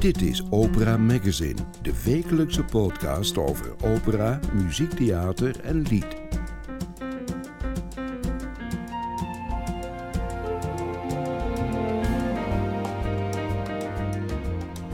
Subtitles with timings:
[0.00, 6.06] Dit is Opera Magazine, de wekelijkse podcast over opera, muziektheater en lied.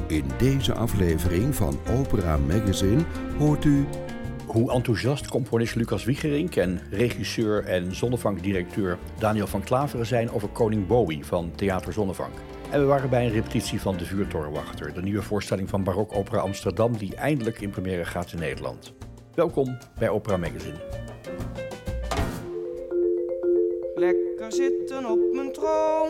[0.06, 3.02] In deze aflevering van Opera Magazine
[3.38, 3.86] hoort u
[4.46, 10.86] hoe enthousiast componist Lucas Wiegerink en regisseur en zonnevankdirecteur Daniel van Klaveren zijn over Koning
[10.86, 12.55] Bowie van Theater Zonnevank.
[12.70, 16.40] En we waren bij een repetitie van De Vuurtorenwachter, de nieuwe voorstelling van Barok Opera
[16.40, 18.92] Amsterdam die eindelijk in première gaat in Nederland.
[19.34, 20.76] Welkom bij Opera Magazine.
[23.94, 26.08] Lekker zitten op mijn troon,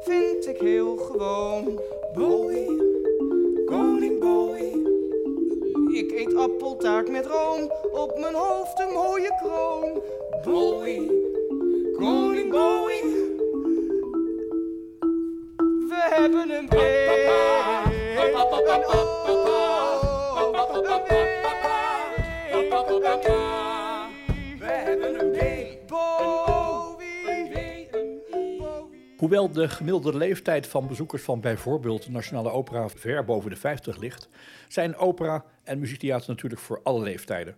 [0.00, 1.80] vind ik heel gewoon.
[2.14, 2.82] Bowie,
[3.66, 4.86] koning Bowie.
[5.92, 10.02] Ik eet appeltaart met room, op mijn hoofd een mooie kroon.
[10.44, 11.12] Bowie,
[11.98, 13.17] koning Bowie.
[16.36, 16.68] Hebben een
[23.22, 24.08] ja.
[24.58, 27.06] We hebben een Bowie.
[29.16, 33.98] Hoewel de gemiddelde leeftijd van bezoekers van bijvoorbeeld de Nationale Opera ver boven de 50
[33.98, 34.28] ligt,
[34.68, 37.56] zijn opera en muziektheater natuurlijk voor alle leeftijden.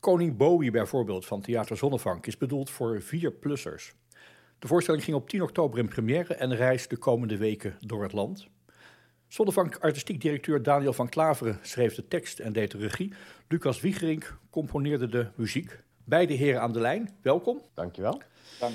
[0.00, 4.03] Koning Bowie bijvoorbeeld van Theater Zonnevank is bedoeld voor 4-plussers.
[4.58, 8.12] De voorstelling ging op 10 oktober in première en reist de komende weken door het
[8.12, 8.48] land.
[9.28, 13.12] Zonnevank artistiek directeur Daniel van Klaveren schreef de tekst en deed de regie.
[13.48, 15.82] Lucas Wiegerink componeerde de muziek.
[16.04, 17.60] Beide heren aan de lijn, welkom.
[17.74, 18.22] Dankjewel.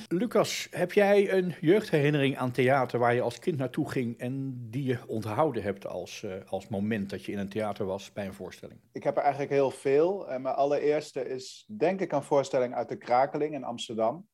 [0.08, 4.84] Lucas, heb jij een jeugdherinnering aan theater waar je als kind naartoe ging en die
[4.84, 8.34] je onthouden hebt als, eh, als moment dat je in een theater was bij een
[8.34, 8.80] voorstelling?
[8.92, 10.30] Ik heb er eigenlijk heel veel.
[10.30, 14.28] En mijn allereerste is denk ik een voorstelling uit de Krakeling in Amsterdam.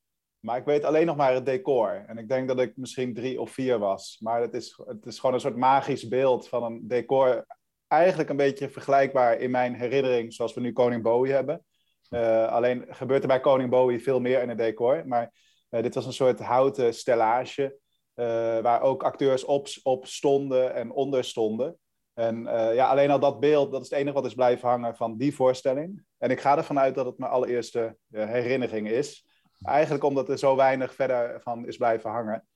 [0.46, 2.04] Maar ik weet alleen nog maar het decor.
[2.06, 4.18] En ik denk dat ik misschien drie of vier was.
[4.20, 7.46] Maar het is, het is gewoon een soort magisch beeld van een decor.
[7.88, 11.64] Eigenlijk een beetje vergelijkbaar in mijn herinnering zoals we nu Koning Bowie hebben.
[12.10, 15.02] Uh, alleen gebeurt er bij Koning Bowie veel meer in het decor.
[15.06, 15.32] Maar
[15.70, 17.78] uh, dit was een soort houten stellage.
[18.14, 18.26] Uh,
[18.58, 21.78] waar ook acteurs op, op stonden en onder stonden.
[22.14, 22.42] En
[22.74, 25.34] ja, alleen al dat beeld, dat is het enige wat is blijven hangen van die
[25.34, 26.04] voorstelling.
[26.18, 29.25] En ik ga ervan uit dat het mijn allereerste herinnering is.
[29.66, 32.46] Eigenlijk omdat er zo weinig verder van is blijven hangen.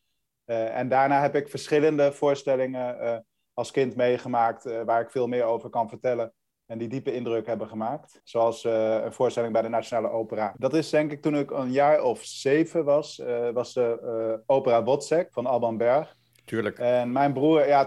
[0.44, 5.88] en daarna heb ik verschillende voorstellingen als kind meegemaakt waar ik veel meer over kan
[5.88, 6.32] vertellen
[6.66, 8.20] en die diepe indruk hebben gemaakt.
[8.24, 10.54] Zoals een voorstelling bij de Nationale Opera.
[10.58, 13.22] Dat is denk ik toen ik een jaar of zeven was,
[13.52, 16.16] was de opera Wozzeck van Alban Berg.
[16.44, 16.78] Tuurlijk.
[16.78, 17.86] En mijn broer, ja,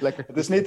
[0.00, 0.24] Lekker.
[0.26, 0.66] het is niet,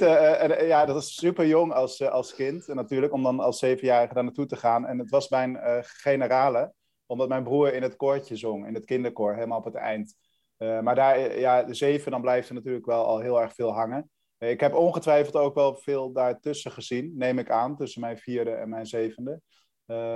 [0.60, 4.46] ja, dat is super jong als, als kind natuurlijk, om dan als zevenjarige daar naartoe
[4.46, 4.86] te gaan.
[4.86, 6.72] En het was mijn generale,
[7.06, 10.14] omdat mijn broer in het koortje zong, in het kinderkoor, helemaal op het eind.
[10.56, 14.10] maar daar, ja, de zeven, dan blijft er natuurlijk wel al heel erg veel hangen.
[14.38, 18.68] Ik heb ongetwijfeld ook wel veel daartussen gezien, neem ik aan, tussen mijn vierde en
[18.68, 19.40] mijn zevende.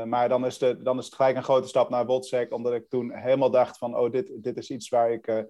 [0.05, 2.89] Maar dan is, de, dan is het gelijk een grote stap naar Wozzeck, omdat ik
[2.89, 5.47] toen helemaal dacht van, oh, dit, dit is iets waar ik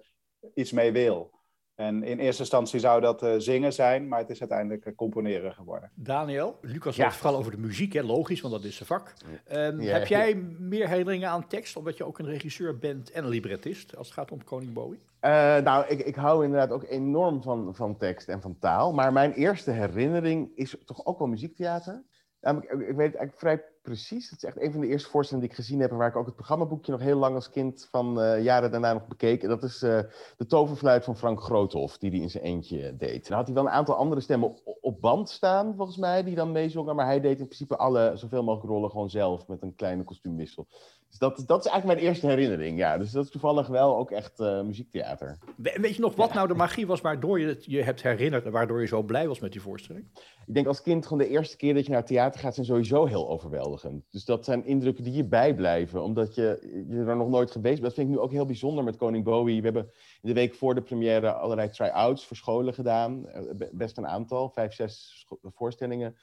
[0.53, 1.38] iets mee wil.
[1.79, 5.91] En in eerste instantie zou dat uh, zingen zijn, maar het is uiteindelijk componeren geworden.
[5.95, 7.03] Daniel, Lucas ja.
[7.03, 8.01] had het vooral over de muziek, hè?
[8.01, 9.13] logisch, want dat is zijn vak.
[9.51, 9.93] Um, ja.
[9.93, 13.95] Heb jij meer herinneringen aan tekst, omdat je ook een regisseur bent en een librettist,
[13.97, 14.99] als het gaat om Koning Bowie?
[15.21, 18.93] Uh, nou, ik, ik hou inderdaad ook enorm van, van tekst en van taal.
[18.93, 22.03] Maar mijn eerste herinnering is toch ook wel muziektheater.
[22.41, 24.29] Namelijk, ik weet eigenlijk vrij precies.
[24.29, 25.91] Het is echt een van de eerste voorstellingen die ik gezien heb...
[25.91, 28.93] en waar ik ook het programmaboekje nog heel lang als kind van uh, jaren daarna
[28.93, 29.43] nog bekeek.
[29.43, 29.99] En dat is uh,
[30.37, 33.27] de toverfluit van Frank Groothoff, die hij in zijn eentje deed.
[33.27, 36.51] Dan had hij wel een aantal andere stemmen op band staan, volgens mij, die dan
[36.51, 36.95] meezongen.
[36.95, 40.67] Maar hij deed in principe alle, zoveel mogelijk rollen gewoon zelf, met een kleine kostuumwissel.
[41.09, 42.97] Dus dat, dat is eigenlijk mijn eerste herinnering, ja.
[42.97, 45.37] Dus dat is toevallig wel ook echt uh, muziektheater.
[45.55, 46.33] Weet je nog wat ja.
[46.35, 48.45] nou de magie was waardoor je het je hebt herinnerd...
[48.45, 50.05] en waardoor je zo blij was met die voorstelling?
[50.45, 52.53] Ik denk als kind gewoon de eerste keer dat je naar het theater gaat...
[52.53, 53.78] zijn sowieso heel overweldigend.
[54.09, 56.03] Dus dat zijn indrukken die je bijblijven.
[56.03, 57.85] Omdat je, je er nog nooit geweest bent.
[57.85, 59.57] Dat vind ik nu ook heel bijzonder met Koning Bowie.
[59.57, 59.91] We hebben
[60.21, 63.25] in de week voor de première allerlei try-outs voor scholen gedaan.
[63.71, 66.15] Best een aantal, vijf, zes voorstellingen.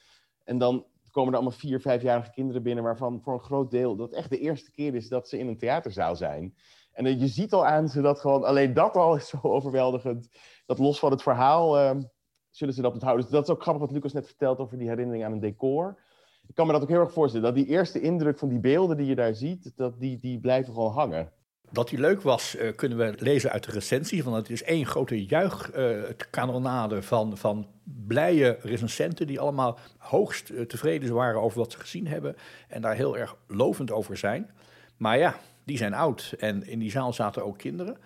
[0.43, 2.83] En dan komen er allemaal vier, vijfjarige kinderen binnen...
[2.83, 5.57] waarvan voor een groot deel dat echt de eerste keer is dat ze in een
[5.57, 6.55] theaterzaal zijn.
[6.91, 8.43] En je ziet al aan ze dat gewoon...
[8.43, 10.29] alleen dat al is zo overweldigend.
[10.65, 12.03] Dat los van het verhaal uh,
[12.49, 13.23] zullen ze dat onthouden.
[13.23, 15.99] Dus dat is ook grappig wat Lucas net vertelt over die herinnering aan een decor.
[16.47, 17.45] Ik kan me dat ook heel erg voorstellen.
[17.45, 19.71] Dat die eerste indruk van die beelden die je daar ziet...
[19.75, 21.31] Dat die, die blijven gewoon hangen.
[21.71, 24.23] Dat die leuk was, uh, kunnen we lezen uit de recensie.
[24.23, 29.27] Want het is één grote juichkanonade uh, van, van blije recensenten...
[29.27, 32.35] die allemaal hoogst uh, tevreden waren over wat ze gezien hebben...
[32.67, 34.49] en daar heel erg lovend over zijn.
[34.97, 37.97] Maar ja, die zijn oud en in die zaal zaten ook kinderen.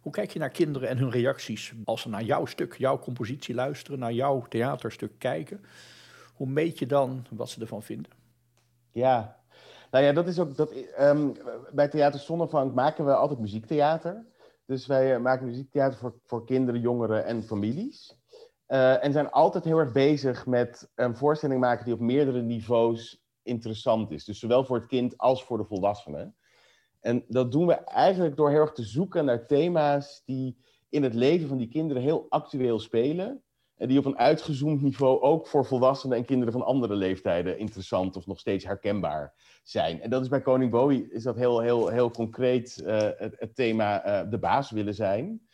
[0.00, 3.54] Hoe kijk je naar kinderen en hun reacties als ze naar jouw stuk, jouw compositie
[3.54, 5.60] luisteren, naar jouw theaterstuk kijken?
[6.36, 8.10] Hoe meet je dan wat ze ervan vinden?
[8.90, 9.40] Ja,
[9.90, 10.56] nou ja, dat is ook.
[10.56, 11.36] Dat, um,
[11.72, 14.24] bij Theater Zonnevank maken we altijd muziektheater.
[14.66, 18.18] Dus wij eh, maken muziektheater voor, voor kinderen, jongeren en families.
[18.68, 23.24] Uh, en zijn altijd heel erg bezig met een voorstelling maken die op meerdere niveaus
[23.42, 24.24] interessant is.
[24.24, 26.36] Dus zowel voor het kind als voor de volwassenen.
[27.00, 30.56] En dat doen we eigenlijk door heel erg te zoeken naar thema's die
[30.88, 33.42] in het leven van die kinderen heel actueel spelen.
[33.78, 38.26] Die op een uitgezoomd niveau ook voor volwassenen en kinderen van andere leeftijden interessant of
[38.26, 40.00] nog steeds herkenbaar zijn.
[40.00, 44.06] En dat is bij Koning Bowie is dat heel, heel, heel concreet uh, het, thema
[44.06, 45.46] uh, de baas willen zijn.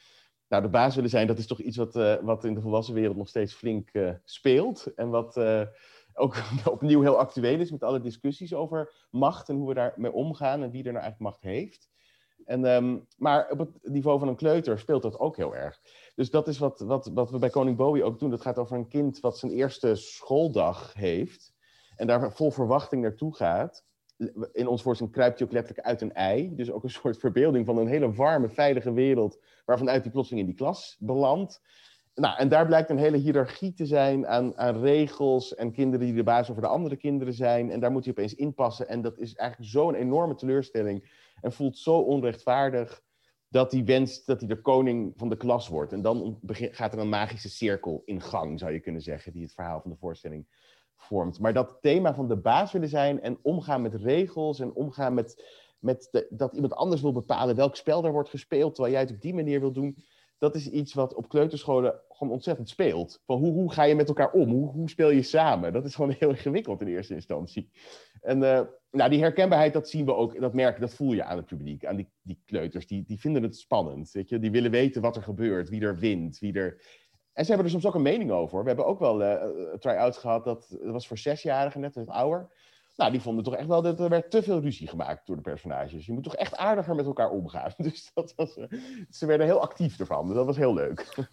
[0.49, 2.95] Nou, de baas willen zijn, dat is toch iets wat, uh, wat in de volwassen
[2.95, 3.91] wereld nog steeds flink
[4.25, 4.95] speelt.
[4.95, 5.37] En wat
[6.15, 10.63] ook opnieuw heel actueel is met alle discussies over macht en hoe we daarmee omgaan
[10.63, 11.92] en wie er nou eigenlijk macht heeft.
[12.45, 15.81] En, um, maar op het niveau van een kleuter speelt dat ook heel erg.
[16.15, 18.31] Dus dat is wat, wat, wat we bij Koning Bowie ook doen.
[18.31, 21.53] Dat gaat over een kind wat zijn eerste schooldag heeft.
[21.97, 23.85] En daar vol verwachting naartoe gaat.
[24.53, 26.55] In ons voorstelling kruipt hij ook letterlijk uit een ei.
[26.55, 29.43] Dus ook een soort verbeelding van een hele warme, veilige wereld.
[29.65, 31.61] Waarvanuit hij plotseling in die klas belandt.
[32.15, 36.15] Nou, en daar blijkt een hele hiërarchie te zijn aan, aan regels en kinderen die
[36.15, 37.71] de baas over de andere kinderen zijn.
[37.71, 38.89] En daar moet hij opeens inpassen.
[38.89, 41.22] En dat is eigenlijk zo'n enorme teleurstelling.
[41.43, 43.03] En voelt zo onrechtvaardig
[43.49, 45.93] dat hij wenst dat hij de koning van de klas wordt.
[45.93, 49.55] En dan gaat er een magische cirkel in gang, zou je kunnen zeggen, die het
[49.55, 50.47] verhaal van de voorstelling
[50.97, 51.41] vormt.
[51.41, 55.45] Maar dat thema van de baas willen zijn en omgaan met regels en omgaan met,
[55.79, 59.21] met dat iemand anders wil bepalen welk spel er wordt gespeeld, terwijl jij het op
[59.21, 59.97] die manier wil doen,
[60.43, 63.23] dat is iets wat op kleuterscholen gewoon ontzettend speelt.
[63.27, 64.51] Van hoe, hoe ga je met elkaar om?
[64.51, 65.73] Hoe, hoe speel je samen?
[65.73, 67.71] Dat is gewoon heel ingewikkeld in eerste instantie.
[68.21, 68.61] En uh,
[68.91, 71.85] nou, die herkenbaarheid, dat zien we ook, dat merken, dat voel je aan het publiek,
[71.85, 72.87] aan die, die kleuters.
[72.87, 74.39] Die, die vinden het spannend, weet je.
[74.39, 76.83] Die willen weten wat er gebeurt, wie er wint, wie er...
[77.33, 78.61] En ze hebben er soms ook een mening over.
[78.61, 82.49] We hebben ook wel uh, try-outs gehad, dat, dat was voor zesjarigen net, wat ouder.
[82.97, 85.43] Nou, die vonden toch echt wel dat er werd te veel ruzie gemaakt door de
[85.43, 86.07] personages.
[86.07, 87.73] Je moet toch echt aardiger met elkaar omgaan.
[87.83, 88.65] Dus dat was, eh,
[89.11, 90.27] ze werden heel actief ervan.
[90.27, 91.27] Dus dat was heel leuk.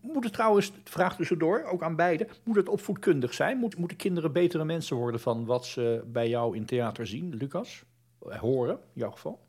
[0.00, 3.58] Moet het trouwens, vraag tussendoor, ook aan beide, moet het opvoedkundig zijn?
[3.58, 7.84] Moet, moeten kinderen betere mensen worden van wat ze bij jou in theater zien, Lucas?
[8.28, 9.40] Eh, horen, in jouw geval?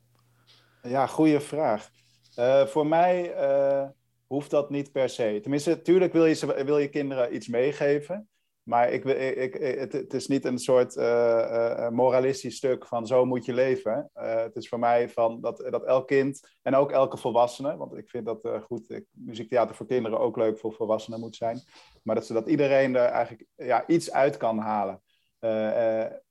[0.82, 1.90] Ja, goede vraag.
[2.38, 3.88] Uh, voor mij uh,
[4.26, 5.38] hoeft dat niet per se.
[5.42, 8.28] Tenminste, natuurlijk wil je, wil je kinderen iets meegeven.
[8.66, 13.44] Maar ik, ik, het, het, is niet een soort uh, moralistisch stuk van zo moet
[13.44, 14.10] je leven.
[14.12, 18.08] Het is voor mij van dat, dat elk kind en ook elke volwassene, want ik
[18.10, 21.60] vind dat goed, ik, muziektheater voor kinderen ook leuk voor volwassenen moet zijn.
[22.02, 25.02] Maar dat, dat iedereen er eigenlijk ja, iets uit kan halen.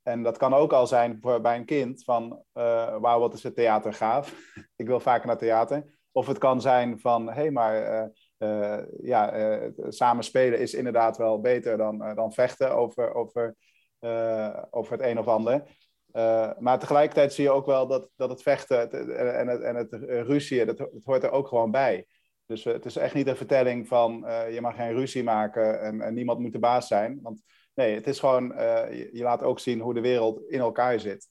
[0.03, 2.43] en dat kan ook al zijn voor, bij een kind van,
[2.99, 4.35] wauw, wat is het theater gaaf.
[4.75, 5.99] ik wil vaker naar theater.
[6.11, 8.11] Of het kan zijn van, hé, hey, maar
[8.45, 13.55] uh, ja, uh, samen spelen is inderdaad wel beter dan, uh, dan vechten over, over,
[14.69, 15.63] over het een of ander.
[16.59, 18.91] maar tegelijkertijd zie je ook wel dat, dat het vechten
[19.37, 19.93] en het, en het
[20.27, 22.05] ruzie, dat, het hoort er ook gewoon bij.
[22.45, 26.39] Dus het is echt niet een vertelling van je mag geen ruzie maken en, niemand
[26.39, 27.19] moet de baas zijn.
[27.21, 27.41] Want
[27.73, 28.47] nee, het is gewoon,
[29.11, 31.27] je laat ook zien hoe de wereld in elkaar zit.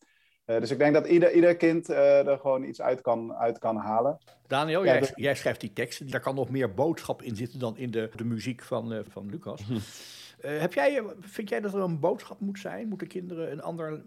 [0.47, 3.59] Uh, dus ik denk dat ieder, ieder kind uh, er gewoon iets uit kan, uit
[3.59, 4.19] kan halen.
[4.47, 6.11] Daniel, ja, jij, jij, schrijft die teksten.
[6.11, 9.31] Daar kan nog meer boodschap in zitten dan in de, de muziek van, uh, van
[9.31, 9.61] Lucas.
[10.65, 12.89] heb jij, vind jij dat er een boodschap moet zijn?
[12.89, 14.03] Moeten kinderen een ander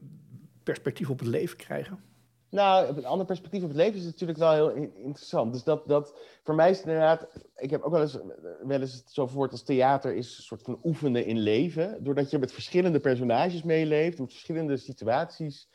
[0.63, 1.99] perspectief op het leven krijgen?
[2.49, 5.53] Nou, een ander perspectief op het leven is natuurlijk wel heel interessant.
[5.53, 7.27] Dus dat, dat voor mij is het inderdaad.
[7.55, 8.17] Ik heb ook wel eens,
[8.63, 12.03] wel eens het zo verwoord als theater is een soort van oefenen in leven.
[12.03, 15.67] Doordat je met verschillende personages meeleeft, met verschillende situaties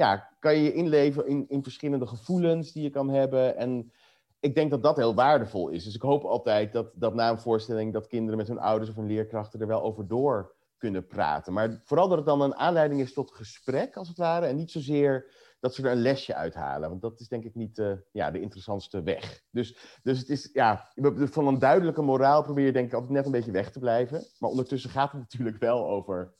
[0.00, 3.56] ja, kan je je inleven in, in verschillende gevoelens die je kan hebben.
[3.56, 3.92] En
[4.38, 5.84] ik denk dat dat heel waardevol is.
[5.84, 8.96] Dus ik hoop altijd dat, dat na een voorstelling dat kinderen met hun ouders of
[8.96, 11.52] hun leerkrachten er wel over door kunnen praten.
[11.52, 14.46] Maar vooral dat het dan een aanleiding is tot gesprek, als het ware.
[14.46, 16.88] En niet zozeer dat ze er een lesje uithalen.
[16.88, 19.42] Want dat is denk ik niet uh, ja, de interessantste weg.
[19.50, 23.24] Dus, dus het is, ja, van een duidelijke moraal probeer je denk ik altijd net
[23.24, 24.26] een beetje weg te blijven.
[24.38, 26.34] Maar ondertussen gaat het natuurlijk wel over,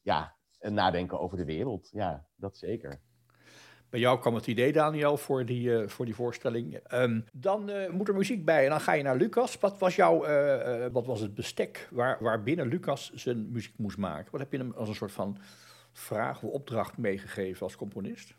[0.00, 1.88] ja, nadenken over de wereld.
[1.92, 3.00] Ja, dat zeker.
[3.90, 6.80] Bij jou kwam het idee, Daniel, voor die, uh, voor die voorstelling.
[6.92, 9.58] Um, dan uh, moet er muziek bij en dan ga je naar Lucas.
[9.58, 14.30] Wat was, jouw, uh, wat was het bestek waar, waarbinnen Lucas zijn muziek moest maken?
[14.30, 15.38] Wat heb je hem als een soort van
[15.92, 18.34] vraag of opdracht meegegeven als componist?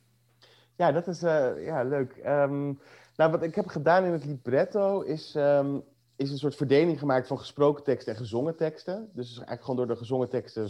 [0.75, 2.15] Ja, dat is ja, leuk.
[2.25, 2.79] Um,
[3.15, 5.35] nou, wat ik heb gedaan in het libretto is...
[5.35, 5.83] Um,
[6.21, 9.09] is een soort verdeling gemaakt van gesproken teksten en gezongen teksten.
[9.13, 10.69] Dus eigenlijk gewoon door de gezongen teksten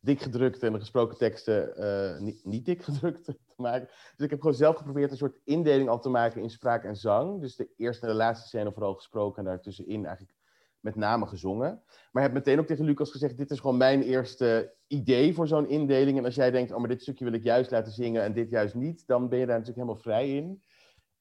[0.00, 3.88] dik gedrukt en de gesproken teksten uh, niet, niet dik gedrukt te maken.
[4.16, 6.96] Dus ik heb gewoon zelf geprobeerd een soort indeling af te maken in spraak en
[6.96, 7.40] zang.
[7.40, 10.36] Dus de eerste en de laatste scène vooral gesproken en daartussenin eigenlijk
[10.80, 11.82] met name gezongen.
[12.12, 15.68] Maar heb meteen ook tegen Lucas gezegd, dit is gewoon mijn eerste idee voor zo'n
[15.68, 16.18] indeling.
[16.18, 18.50] En als jij denkt, oh maar dit stukje wil ik juist laten zingen en dit
[18.50, 20.62] juist niet, dan ben je daar natuurlijk helemaal vrij in.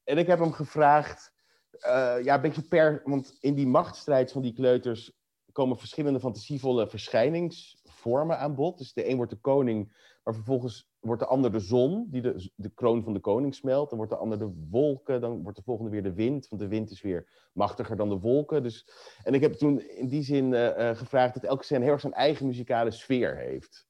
[0.03, 1.33] En ik heb hem gevraagd,
[1.79, 6.87] uh, ja, een beetje per, want in die machtsstrijd van die kleuters komen verschillende fantasievolle
[6.87, 8.77] verschijningsvormen aan bod.
[8.77, 12.51] Dus de een wordt de koning, maar vervolgens wordt de ander de zon, die de,
[12.55, 13.89] de kroon van de koning smelt.
[13.89, 16.67] Dan wordt de ander de wolken, dan wordt de volgende weer de wind, want de
[16.67, 18.63] wind is weer machtiger dan de wolken.
[18.63, 18.87] Dus,
[19.23, 22.13] en ik heb toen in die zin uh, gevraagd dat elke scène heel erg zijn
[22.13, 23.87] eigen muzikale sfeer heeft.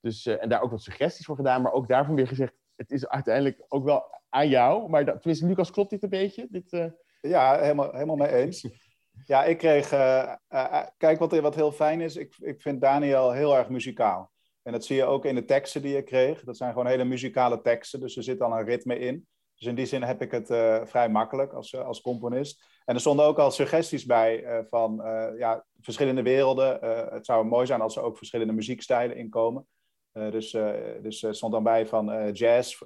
[0.00, 3.08] Dus, en daar ook wat suggesties voor gedaan, maar ook daarvan weer gezegd, het is
[3.08, 4.90] uiteindelijk ook wel aan jou.
[4.90, 6.46] Maar dat, tenminste, Lucas, klopt dit een beetje?
[6.50, 6.92] Dit,
[7.28, 8.68] Ja, helemaal, helemaal mee eens.
[9.24, 9.88] Ja, ik kreeg.
[10.96, 14.30] kijk, wat, wat heel fijn is, ik, ik vind Daniel heel erg muzikaal.
[14.62, 16.44] En dat zie je ook in de teksten die ik kreeg.
[16.44, 19.26] Dat zijn gewoon hele muzikale teksten, dus er zit al een ritme in.
[19.54, 22.64] Dus in die zin heb ik het uh, vrij makkelijk als, als componist.
[22.84, 25.02] En er stonden ook al suggesties bij van
[25.38, 26.78] ja, verschillende werelden.
[27.14, 29.66] het zou mooi zijn als er ook verschillende muziekstijlen inkomen.
[30.12, 30.50] dus,
[31.02, 32.82] dus stond dan bij van jazz,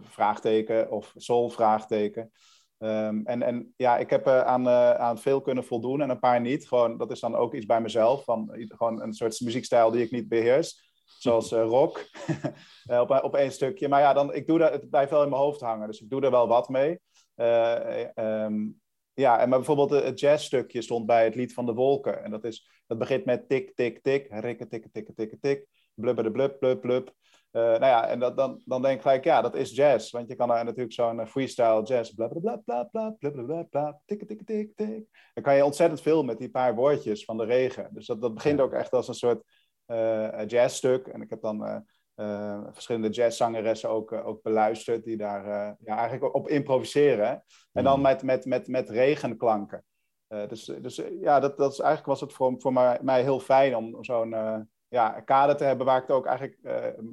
[0.00, 2.32] vraagteken, of soul, vraagteken.
[2.78, 6.68] Um, en, en ja, ik heb aan, aan veel kunnen voldoen en een paar niet.
[6.68, 10.10] Gewoon, dat is dan ook iets bij mezelf, van gewoon een soort muziekstijl die ik
[10.10, 10.86] niet beheers
[11.18, 12.04] zoals uh, rock,
[13.02, 13.88] op, op één stukje.
[13.88, 16.10] Maar ja, dan, ik doe dat, het blijft wel in mijn hoofd hangen, dus ik
[16.10, 17.00] doe er wel wat mee.
[18.14, 18.80] Um,
[19.14, 22.24] ja, en maar bijvoorbeeld het jazzstukje stond bij het lied van de wolken.
[22.24, 26.24] En dat, is, dat begint met tik, tik, tik, rikken, tikken, tikken, tikken, tik, blubber
[26.24, 27.14] de blub, blub, blub.
[27.56, 30.10] Uh, nou ja, en dat, dan, dan denk ik gelijk, ja, dat is jazz.
[30.10, 33.42] Want je kan er natuurlijk zo'n freestyle jazz, bla bla bla bla bla bla bla
[33.42, 35.30] bla bla, tik, tik, tik, tik.
[35.34, 37.88] Dan kan je ontzettend veel met die paar woordjes van de regen.
[37.92, 39.42] Dus dat, dat begint ook echt als een soort
[39.86, 41.06] uh, jazzstuk.
[41.06, 41.84] En ik heb dan
[42.16, 47.44] uh, verschillende jazzzangeressen ook, ook beluisterd, die daar ja, eigenlijk op improviseren.
[47.72, 48.02] En dan mm.
[48.02, 49.84] met, met, met, met regenklanken.
[50.28, 53.76] dus dus ja, dat, dat is, eigenlijk was het voor, voor mij, mij heel fijn
[53.76, 54.34] om zo'n
[54.96, 56.58] ja, kader te hebben waar ik, het ook eigenlijk,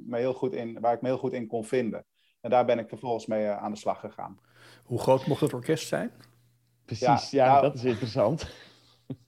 [0.06, 2.04] me heel goed in, waar ik me heel goed in kon vinden.
[2.40, 4.38] En daar ben ik vervolgens mee aan de slag gegaan.
[4.84, 6.12] Hoe groot mocht het orkest zijn?
[6.84, 8.46] Precies, ja, ja nou, dat is interessant.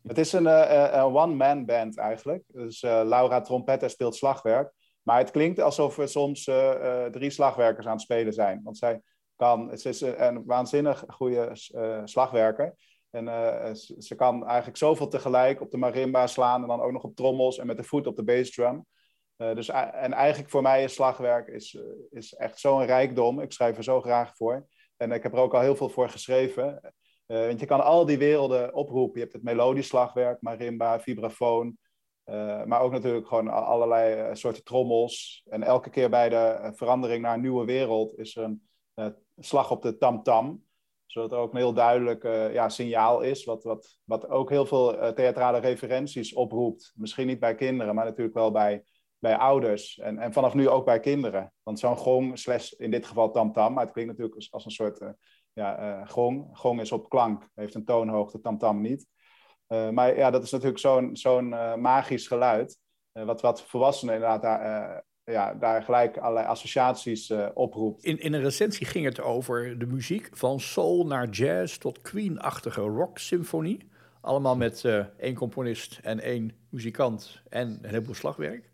[0.02, 2.44] Het is een, uh, one-man band eigenlijk.
[2.46, 4.72] Dus uh, Laura trompetter speelt slagwerk.
[5.02, 8.60] Maar het klinkt alsof er soms uh, drie slagwerkers aan het spelen zijn.
[8.64, 9.00] Want zij
[9.36, 11.50] kan, ze is een waanzinnig goede
[12.04, 12.74] slagwerker.
[13.16, 17.02] En ze, ze, kan eigenlijk zoveel tegelijk op de marimba slaan en dan ook nog
[17.02, 18.86] op trommels en met de voet op de bassdrum.
[19.36, 21.78] dus, en eigenlijk voor mij is slagwerk is,
[22.10, 23.40] is echt zo'n rijkdom.
[23.40, 24.66] Ik schrijf er zo graag voor.
[24.96, 26.80] En ik heb er ook al heel veel voor geschreven.
[27.26, 29.14] Uh, want je kan al die werelden oproepen.
[29.14, 31.78] Je hebt het melodisch slagwerk, marimba, vibrafoon.
[32.24, 35.42] Uh, maar ook natuurlijk gewoon allerlei uh, soorten trommels.
[35.48, 38.58] En elke keer bij de verandering naar een nieuwe wereld is er
[38.94, 40.64] een slag op de tam-tam.
[41.06, 42.22] Zodat er ook een heel duidelijk
[42.52, 46.92] ja, signaal is, wat, wat, wat ook heel veel theatrale referenties oproept.
[46.96, 48.84] Misschien niet bij kinderen, maar natuurlijk wel bij,
[49.18, 49.98] bij ouders.
[49.98, 51.52] En, en vanaf nu ook bij kinderen.
[51.62, 54.70] Want zo'n gong, slash in dit geval tam-tam, maar het klinkt natuurlijk als, als een
[54.70, 55.00] soort
[55.52, 56.48] ja, uh, gong.
[56.52, 59.06] Gong is op klank, heeft een toonhoogte, tamtam niet.
[59.68, 61.48] Uh, maar ja, dat is natuurlijk zo'n zo'n
[61.80, 62.78] magisch geluid.
[63.12, 68.04] wat, wat volwassenen inderdaad ja, daar gelijk allerlei associaties oproept.
[68.04, 72.80] In, in een recensie ging het over de muziek van soul naar jazz tot Queen-achtige
[72.80, 73.88] rock-symfonie.
[74.20, 74.84] Allemaal met
[75.18, 78.70] één componist en één muzikant en een heleboel slagwerk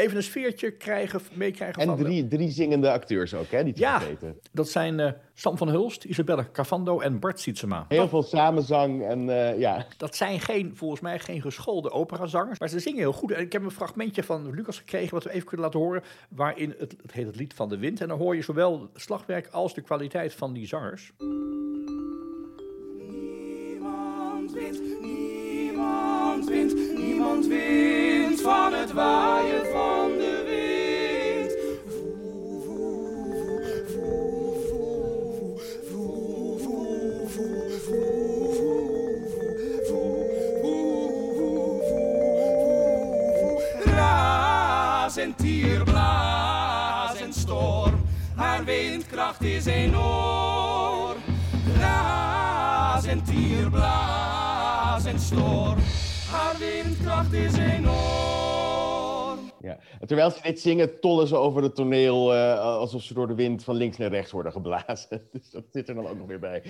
[0.00, 1.98] even een sfeertje krijgen, meekrijgen en van...
[1.98, 4.02] En drie, drie zingende acteurs ook, hè, die te ja,
[4.52, 7.84] dat zijn uh, Sam van Hulst, Isabelle Cavando en Bart Sietsema.
[7.88, 9.86] Heel veel samenzang en uh, ja.
[9.96, 13.30] Dat zijn geen, volgens mij geen geschoolde operazangers, maar ze zingen heel goed.
[13.30, 16.74] En ik heb een fragmentje van Lucas gekregen, wat we even kunnen laten horen, waarin
[16.78, 18.00] het, het heet het lied van de wind.
[18.00, 21.12] En dan hoor je zowel het slagwerk als de kwaliteit van die zangers.
[23.08, 31.52] Niemand wint, niemand wint, Niemand wint van het waaien van de wind.
[35.88, 38.10] Voel, voel, voel, voel,
[45.16, 48.00] en tierblaas en storm.
[48.34, 51.16] Haar windkracht is enorm.
[51.78, 55.78] Raas en tierblaas en storm
[56.30, 59.38] haar windkracht is enorm.
[59.60, 59.78] Ja.
[60.00, 63.34] En terwijl ze dit zingen, tollen ze over het toneel uh, alsof ze door de
[63.34, 65.22] wind van links naar rechts worden geblazen.
[65.32, 66.62] Dus dat zit er dan ook nog weer bij.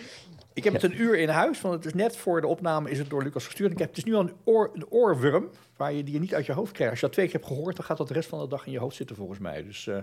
[0.55, 2.99] Ik heb het een uur in huis, want het is net voor de opname is
[2.99, 3.73] het door Lucas gestuurd.
[3.73, 6.35] Ik heb, het is nu al een, oor, een oorworm waar je die je niet
[6.35, 6.91] uit je hoofd krijgt.
[6.91, 8.67] Als je dat twee keer hebt gehoord, dan gaat dat de rest van de dag
[8.67, 9.65] in je hoofd zitten volgens mij.
[9.65, 9.87] Dus...
[9.87, 9.97] Uh,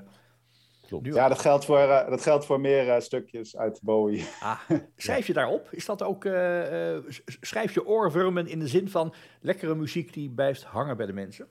[0.87, 1.05] Klopt.
[1.05, 4.27] Ja, dat geldt voor, uh, dat geldt voor meer uh, stukjes uit Bowie.
[4.39, 4.59] Ah,
[4.95, 5.67] schrijf je daarop?
[5.71, 10.63] Is dat ook, uh, schrijf je oorwormen in de zin van lekkere muziek die blijft
[10.63, 11.47] hangen bij de mensen?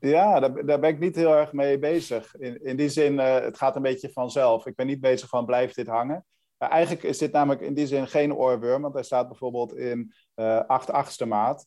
[0.00, 2.36] Ja, daar, daar ben ik niet heel erg mee bezig.
[2.36, 4.66] In, in die zin, het gaat een beetje vanzelf.
[4.66, 6.24] Ik ben niet bezig van blijft dit hangen.
[6.58, 10.12] eigenlijk is dit namelijk in die zin geen oorworm, want hij staat bijvoorbeeld in
[10.66, 11.66] 8 achtste maat.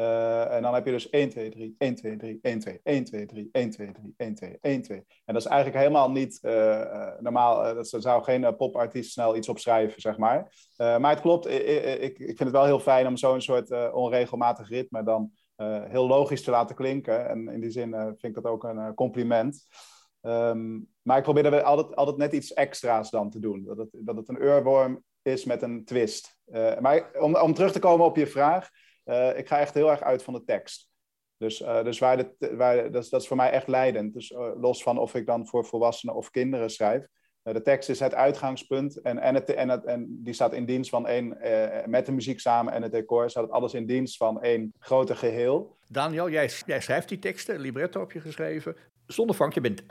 [0.00, 3.04] Uh, en dan heb je dus 1, 2, 3, 1, 2, 3, 1, 2, 1,
[3.04, 4.96] 2, 3, 1, 2, 3, 1, 2, 1, 2.
[5.24, 7.74] En dat is eigenlijk helemaal niet uh, uh, normaal.
[7.74, 10.52] dat zou geen popartiest snel iets opschrijven, zeg maar.
[10.76, 15.02] maar het klopt, ik, ik, vind het wel heel fijn om zo'n soort onregelmatig ritme
[15.02, 15.32] dan
[15.88, 17.28] heel logisch te laten klinken.
[17.28, 19.66] En in die zin vind ik dat ook een compliment.
[20.22, 23.64] Um, maar ik probeer er altijd, altijd net iets extra's dan te doen.
[23.64, 26.38] Dat het, dat het een oorworm is met een twist.
[26.80, 28.70] maar om, om terug te komen op je vraag...
[29.04, 30.88] Uh, ik ga echt heel erg uit van de tekst.
[31.36, 34.14] Dus, uh, dus waar de, waar, dat, is, dat is voor mij echt leidend.
[34.14, 37.06] Dus uh, los van of ik dan voor volwassenen of kinderen schrijf.
[37.42, 40.90] de tekst is het uitgangspunt en, en, het, en, het, en die staat in dienst
[40.90, 41.28] van één,
[41.90, 45.78] met de muziek samen en het decor, staat alles in dienst van één grote geheel.
[45.92, 48.76] Daniel, jij, jij schrijft die teksten, libretto heb je geschreven.
[49.06, 49.82] Zonnevank, je bent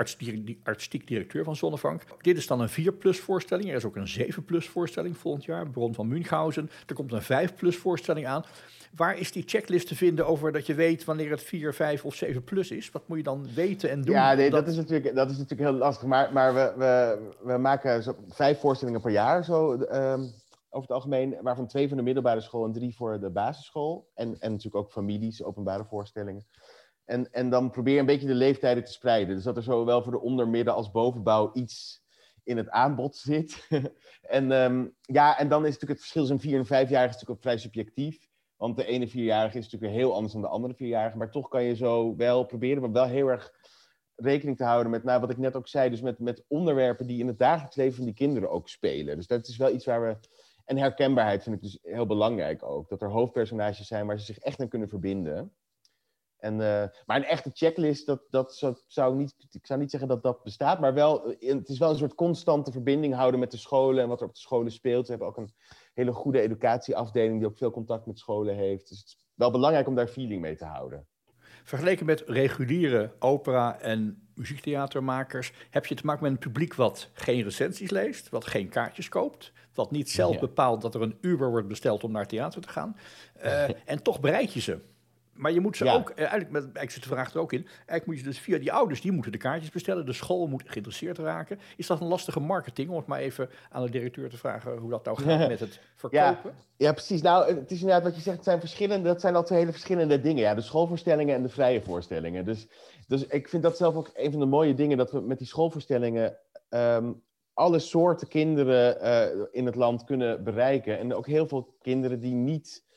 [0.63, 2.03] artistiek directeur van Zonnevank.
[2.21, 3.69] Dit is dan een 4-plus voorstelling.
[3.69, 6.69] Er is ook een 7-plus voorstelling volgend jaar, Bron van Münchhausen.
[6.87, 8.45] Er komt een 5-plus voorstelling aan.
[8.95, 12.15] Waar is die checklist te vinden over dat je weet wanneer het 4, 5 of
[12.15, 12.91] 7 plus is?
[12.91, 14.15] Wat moet je dan weten en doen?
[14.15, 14.67] Ja, nee, dat...
[14.67, 16.07] is, natuurlijk, dat is natuurlijk heel lastig.
[16.07, 20.31] Maar, maar we, we, we maken zo vijf voorstellingen per jaar zo, um,
[20.69, 21.37] over het algemeen.
[21.41, 24.09] Waarvan twee van de middelbare school en drie voor de basisschool.
[24.13, 26.45] En, en natuurlijk ook families, openbare voorstellingen.
[27.05, 29.35] En, en dan probeer een beetje de leeftijden te spreiden.
[29.35, 32.03] Dus dat er zowel voor de onder, midden als bovenbouw iets
[32.43, 33.67] in het aanbod zit.
[34.21, 37.41] en, um, ja, en dan is natuurlijk het verschil tussen vier en vijfjarige natuurlijk ook
[37.41, 38.27] vrij subjectief.
[38.55, 41.17] Want de ene vierjarige is natuurlijk weer heel anders dan de andere vierjarige.
[41.17, 43.53] Maar toch kan je zo wel proberen, maar wel heel erg
[44.15, 47.19] rekening te houden met, nou, wat ik net ook zei, dus met, met onderwerpen die
[47.19, 49.15] in het dagelijks leven van die kinderen ook spelen.
[49.15, 50.17] Dus dat is wel iets waar we.
[50.69, 52.89] En herkenbaarheid vind ik dus heel belangrijk ook.
[52.89, 55.53] Dat er hoofdpersonages zijn waar ze zich echt aan kunnen verbinden.
[56.37, 60.23] En, uh, maar een echte checklist, dat, dat zou, niet, ik zou niet zeggen dat
[60.23, 64.03] dat bestaat, maar wel, het is wel een soort constante verbinding houden met de scholen
[64.03, 65.05] en wat er op de scholen speelt.
[65.05, 65.53] We hebben ook een
[65.93, 68.89] hele goede educatieafdeling die ook veel contact met scholen heeft.
[68.89, 71.07] Dus het is wel belangrijk om daar feeling mee te houden.
[71.63, 77.43] Vergeleken met reguliere opera- en muziektheatermakers heb je te maken met een publiek wat geen
[77.43, 81.67] recensies leest, wat geen kaartjes koopt, wat niet zelf bepaalt dat er een Uber wordt
[81.67, 82.97] besteld om naar theater te gaan.
[83.43, 84.79] Uh, en toch bereid je ze.
[85.39, 87.65] Maar je moet ze ook, eh, eigenlijk, met, eigenlijk zit de vraag er ook in,
[87.65, 90.63] eigenlijk moet je dus via die ouders, die moeten de kaartjes bestellen, de school moet
[90.65, 91.59] geïnteresseerd raken.
[91.77, 94.89] Is dat een lastige marketing, om het maar even aan de directeur te vragen hoe
[94.89, 96.39] dat nou gaat met het verkopen?
[96.43, 97.21] Ja, ja, precies.
[97.21, 99.71] Nou, het is inderdaad wat je zegt, het zijn verschillende, dat zijn al twee hele
[99.71, 100.41] verschillende dingen.
[100.41, 102.45] Ja, de schoolvoorstellingen en de vrije voorstellingen.
[102.45, 102.67] Dus,
[103.07, 105.47] dus ik vind dat zelf ook een van de mooie dingen, dat we met die
[105.47, 106.37] schoolvoorstellingen
[106.69, 107.21] um,
[107.53, 110.99] alle soorten kinderen uh, in het land kunnen bereiken.
[110.99, 112.87] En ook heel veel kinderen die niet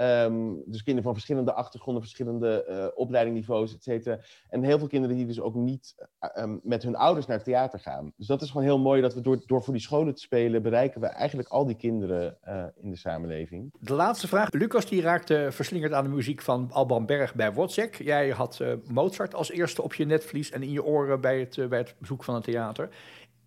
[0.00, 4.18] Um, dus kinderen van verschillende achtergronden, verschillende uh, opleidingniveaus, et cetera.
[4.48, 7.44] En heel veel kinderen die dus ook niet uh, um, met hun ouders naar het
[7.44, 8.12] theater gaan.
[8.16, 10.62] Dus dat is gewoon heel mooi dat we door, door voor die scholen te spelen,
[10.62, 13.74] bereiken we eigenlijk al die kinderen uh, in de samenleving.
[13.80, 14.50] De laatste vraag.
[14.50, 18.02] Lucas die raakte verslingerd aan de muziek van Alban Berg bij Wozzeck.
[18.02, 21.78] Jij had Mozart als eerste op je netvlies en in je oren bij het, bij
[21.78, 22.88] het bezoek van een theater.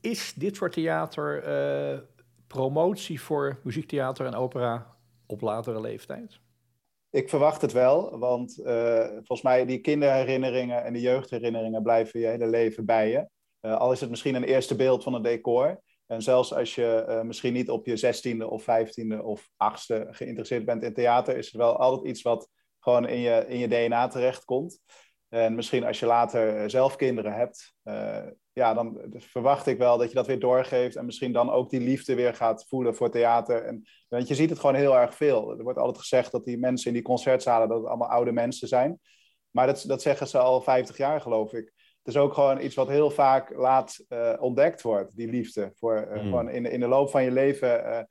[0.02, 1.44] Is dit soort theater
[2.48, 4.94] promotie voor muziektheater en opera
[5.28, 6.40] op latere leeftijd?
[7.10, 12.26] Ik verwacht het wel, want uh, volgens mij die kinderherinneringen en de jeugdherinneringen blijven je
[12.26, 13.30] hele leven bij je.
[13.62, 15.82] Uh, al is het misschien een eerste beeld van een decor.
[16.06, 20.66] En zelfs als je uh, misschien niet op je zestiende of vijftiende of achtste geïnteresseerd
[20.66, 24.08] bent in theater, is het wel altijd iets wat gewoon in je, in je DNA
[24.08, 24.80] terechtkomt.
[25.36, 27.74] En misschien als je later zelf kinderen hebt,
[28.54, 31.80] ja, dan verwacht ik wel dat je dat weer doorgeeft en misschien dan ook die
[31.80, 33.64] liefde weer gaat voelen voor theater.
[33.64, 35.58] En, want je ziet het gewoon heel erg veel.
[35.58, 38.68] Er wordt altijd gezegd dat die mensen in die concertzalen, dat het allemaal oude mensen
[38.68, 39.00] zijn.
[39.52, 41.74] Maar dat, dat zeggen ze al 50 jaar, geloof ik.
[42.04, 45.72] Het is ook gewoon iets wat heel vaak laat uh, ontdekt wordt, die liefde.
[45.76, 46.22] Voor, uh, mm.
[46.22, 48.08] gewoon in, in de loop van je leven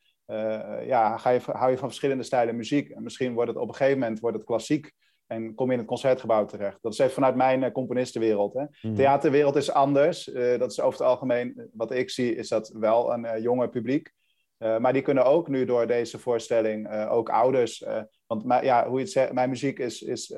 [0.87, 2.89] ja, ga je, hou je van verschillende stijlen muziek.
[2.89, 4.93] En misschien wordt het op een gegeven moment wordt het klassiek.
[5.35, 6.79] En kom je in het concertgebouw terecht.
[6.83, 8.55] Dat is even vanuit mijn uh, componistenwereld.
[8.55, 8.65] Hè.
[8.83, 8.95] Mm.
[8.95, 10.29] Theaterwereld is anders.
[10.29, 13.69] Uh, dat is over het algemeen, wat ik zie, is dat wel een uh, jonger
[13.69, 14.13] publiek.
[14.59, 17.85] maar die kunnen ook nu door deze voorstelling, ook ouders.
[18.27, 20.31] want ja, hoe je het zegt, mijn muziek is, is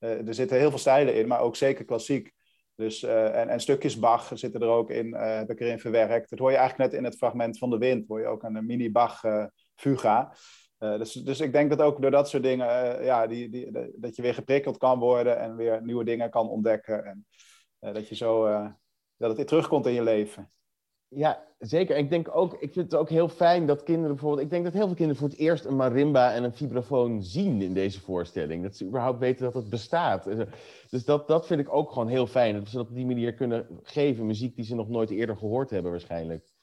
[0.00, 2.32] er zitten heel veel stijlen in, maar ook zeker klassiek.
[2.76, 6.30] Dus, en, en, stukjes Bach zitten er ook in, heb ik erin verwerkt.
[6.30, 8.66] Dat hoor je eigenlijk net in het fragment van de wind, hoor je ook een
[8.66, 8.90] mini
[10.78, 10.98] Fuga.
[10.98, 14.22] dus, dus ik denk dat ook door dat soort dingen, ja, die, die, dat je
[14.22, 17.04] weer geprikkeld kan worden en weer nieuwe dingen kan ontdekken.
[17.78, 18.44] En dat je zo,
[19.16, 20.48] dat het weer terugkomt in je leven.
[21.08, 21.96] Ja, zeker.
[21.96, 24.72] Ik denk ook, ik vind het ook heel fijn dat kinderen bijvoorbeeld, ik denk dat
[24.72, 28.62] heel veel kinderen voor het eerst een marimba en een vibrafoon zien in deze voorstelling.
[28.62, 30.24] Dat ze überhaupt weten dat het bestaat.
[30.90, 32.54] Dus dat, dat vind ik ook gewoon heel fijn.
[32.54, 35.70] Dat ze dat op die manier kunnen geven, muziek die ze nog nooit eerder gehoord
[35.70, 36.53] hebben waarschijnlijk.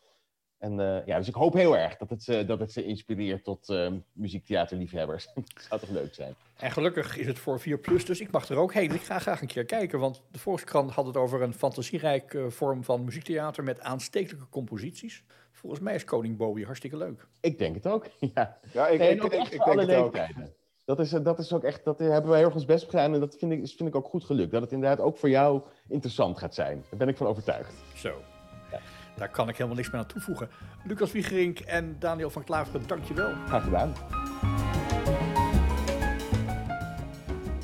[0.62, 3.44] En uh, ja, dus ik hoop heel erg dat het, uh, dat het ze inspireert
[3.44, 5.28] tot uh, muziektheaterliefhebbers.
[5.34, 6.36] dat zou toch leuk zijn.
[6.56, 8.92] En gelukkig is het voor 4 plus, dus ik mag er ook heen.
[8.92, 12.84] Ik ga graag een keer kijken, want de Volkskrant had het over een fantasierijke vorm
[12.84, 15.24] van muziektheater met aanstekelijke composities.
[15.52, 17.28] Volgens mij is Koning Bowie hartstikke leuk.
[17.40, 18.58] Ik denk het ook, ja.
[18.72, 20.18] Ja, ik, nee, ik, ook ik, echt ik denk het ook.
[20.86, 23.20] Dat is, dat is ook echt, dat hebben wij heel erg ons best gedaan en
[23.20, 24.52] dat vind ik, vind ik ook goed gelukt.
[24.52, 26.84] Dat het inderdaad ook voor jou interessant gaat zijn.
[26.90, 27.74] Daar ben ik van overtuigd.
[27.96, 28.31] Zo.
[29.22, 30.50] Daar kan ik helemaal niks meer aan toevoegen.
[30.84, 33.34] Lucas Wiegerink en Daniel van Klaveren, dankjewel.
[33.48, 33.94] Graag gedaan.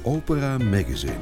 [0.03, 1.17] Opera Magazine.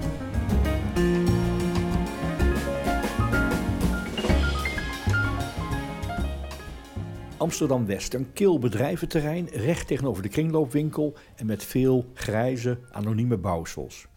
[7.38, 14.08] Amsterdam-West, een kil bedrijventerrein recht tegenover de kringloopwinkel en met veel grijze, anonieme bouwsels.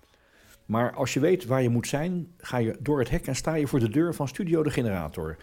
[0.67, 3.55] Maar als je weet waar je moet zijn, ga je door het hek en sta
[3.55, 5.37] je voor de deur van Studio de Generator.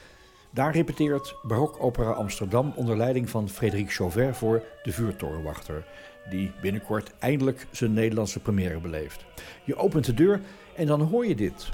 [0.55, 5.85] Daar repeteert Barok Opera Amsterdam onder leiding van Frederik Chauvet voor De Vuurtorenwachter,
[6.29, 9.25] die binnenkort eindelijk zijn Nederlandse première beleeft.
[9.63, 10.41] Je opent de deur
[10.75, 11.69] en dan hoor je dit.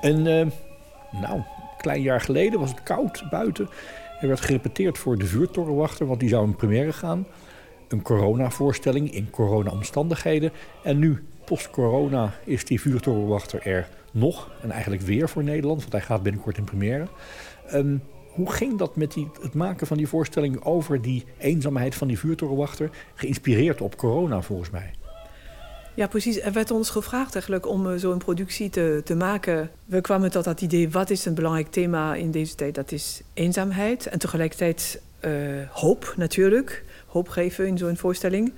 [0.00, 0.46] En uh,
[1.20, 1.44] nou, een
[1.78, 3.68] klein jaar geleden was het koud buiten.
[4.20, 7.26] Er werd gerepeteerd voor de vuurtorenwachter, want die zou in première gaan.
[7.88, 10.50] Een coronavoorstelling in corona-omstandigheden.
[10.82, 14.50] En nu, post-corona, is die vuurtorenwachter er nog.
[14.62, 17.06] En eigenlijk weer voor Nederland, want hij gaat binnenkort in première.
[17.74, 18.02] Um,
[18.38, 22.18] hoe ging dat met die, het maken van die voorstelling over die eenzaamheid van die
[22.18, 22.90] vuurtorenwachter?
[23.14, 24.90] Geïnspireerd op corona, volgens mij.
[25.94, 26.40] Ja, precies.
[26.40, 29.70] Er werd ons gevraagd eigenlijk om uh, zo'n productie te, te maken.
[29.84, 32.74] We kwamen tot dat idee, wat is een belangrijk thema in deze tijd?
[32.74, 35.32] Dat is eenzaamheid en tegelijkertijd uh,
[35.70, 36.84] hoop natuurlijk.
[37.08, 38.52] Hoop geven in zo'n voorstelling.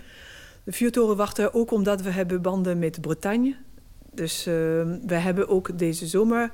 [0.64, 3.56] De vuurtorenwachter ook omdat we hebben banden met Bretagne.
[4.12, 4.54] Dus uh,
[5.06, 6.50] we hebben ook deze zomer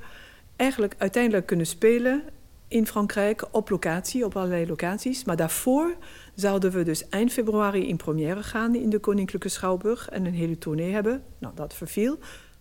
[0.55, 2.23] eigenlijk uiteindelijk kunnen spelen
[2.67, 5.23] in Frankrijk op locatie, op allerlei locaties.
[5.23, 5.95] Maar daarvoor
[6.35, 10.57] zouden we dus eind februari in première gaan in de Koninklijke Schouwburg en een hele
[10.57, 11.23] tournee hebben.
[11.37, 12.17] Nou, dat verviel.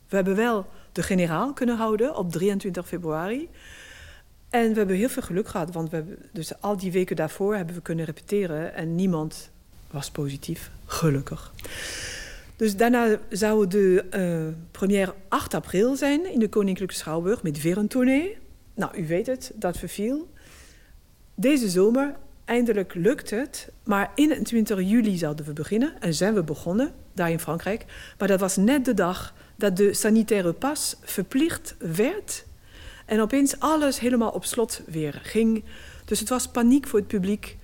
[0.09, 3.49] We hebben wel de generaal kunnen houden op 23 februari.
[4.51, 7.57] En we hebben heel veel geluk gehad, want we hebben, dus al die weken daarvoor
[7.57, 9.51] hebben we kunnen repeteren en niemand
[9.91, 11.53] was positief, gelukkig.
[12.57, 17.79] Dus daarna zou de uh, première 8 april zijn in de Koninklijke Schouwburg met weer
[17.79, 18.39] een tournee.
[18.75, 20.29] Nou, u weet het, dat verviel.
[21.35, 23.69] Deze zomer, eindelijk lukt het.
[23.85, 26.01] Maar 21 juli zouden we beginnen.
[26.01, 27.85] En zijn we begonnen, daar in Frankrijk.
[28.19, 32.45] Maar dat was net de dag dat de sanitaire pas verplicht werd.
[33.07, 35.65] En opeens alles helemaal op slot weer ging.
[36.05, 37.57] Dus het was paniek voor het publiek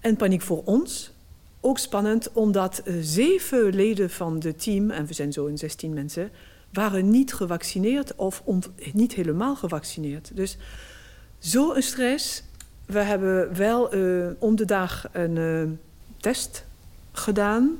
[0.00, 1.12] en paniek voor ons.
[1.60, 5.92] Ook spannend, omdat uh, zeven leden van het team, en we zijn zo in 16
[5.92, 6.30] mensen,
[6.72, 8.42] waren niet gevaccineerd of
[8.92, 10.30] niet helemaal gevaccineerd.
[10.34, 10.56] Dus
[11.38, 12.42] zo'n stress.
[12.86, 15.62] We hebben wel uh, om de dag een uh,
[16.16, 16.64] test
[17.12, 17.76] gedaan.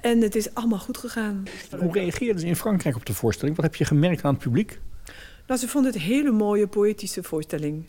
[0.00, 1.44] En het is allemaal goed gegaan.
[1.78, 3.56] Hoe reageerden ze in Frankrijk op de voorstelling?
[3.56, 4.80] Wat heb je gemerkt aan het publiek?
[5.50, 7.84] Nou, ze vonden het een hele mooie poëtische voorstelling.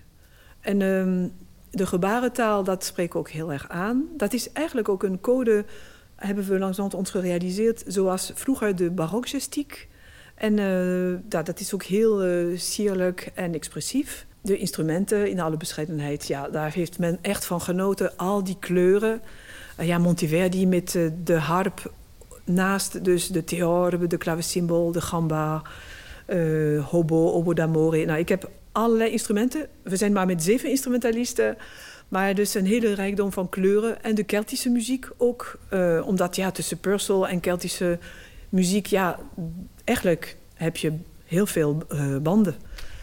[0.59, 1.29] En uh,
[1.69, 4.07] de gebarentaal, dat spreekt ook heel erg aan.
[4.17, 5.65] Dat is eigenlijk ook een code
[6.15, 9.87] hebben we langzamerhand ons gerealiseerd zoals vroeger de barokgestiek.
[10.35, 10.55] En
[11.23, 14.25] dat, dat is ook heel uh, sierlijk en expressief.
[14.41, 18.17] De instrumenten in alle bescheidenheid, ja, daar heeft men echt van genoten.
[18.17, 19.21] Al die kleuren.
[19.79, 21.93] Uh, ja, Monteverdi met de harp
[22.45, 25.61] naast, dus de theorbe, de clavecimbal, de gamba,
[26.89, 28.05] hobo, obo d'amore.
[28.05, 29.67] Nou, ik heb allerlei instrumenten.
[29.83, 31.57] We zijn maar met zeven instrumentalisten.
[32.11, 34.03] Maar dus een hele rijkdom van kleuren.
[34.03, 35.59] En de Keltische muziek ook.
[35.73, 37.99] Uh, omdat ja, tussen Purcell en Keltische
[38.49, 38.85] muziek...
[38.85, 39.19] ja,
[39.83, 40.93] eigenlijk heb je
[41.25, 42.55] heel veel uh, banden.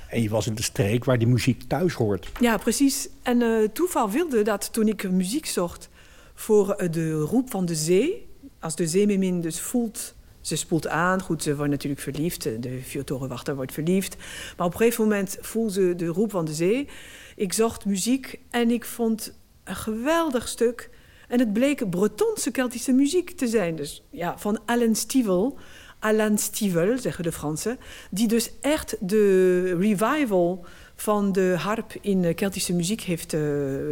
[0.09, 2.28] En je was in de streek waar die muziek thuis hoort.
[2.40, 3.09] Ja, precies.
[3.22, 5.88] En uh, toeval wilde dat toen ik muziek zocht...
[6.35, 8.28] voor de roep van de zee...
[8.61, 10.14] als de zeemeermin dus voelt
[10.49, 11.23] ze spoelt aan.
[11.23, 12.43] Goed, ze wordt natuurlijk verliefd.
[12.43, 14.17] De Viertorenwachter wordt verliefd.
[14.57, 16.89] Maar op een gegeven moment voelt ze de roep van de zee.
[17.37, 20.91] Ik zocht muziek en ik vond een geweldig stuk.
[21.29, 23.77] En het bleek Bretonse Keltische muziek te zijn.
[23.77, 25.59] Dus ja, van Alain Stivel.
[25.99, 27.79] Alain Stivel, zeggen de Fransen.
[28.11, 33.41] Die dus echt de revival van de harp in Keltische muziek heeft uh,